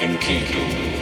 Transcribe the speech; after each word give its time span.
And 0.00 0.18
keep 0.18 0.48
you. 0.54 0.99